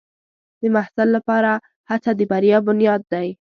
[0.61, 1.51] د محصل لپاره
[1.89, 3.27] هڅه د بریا بنیاد دی.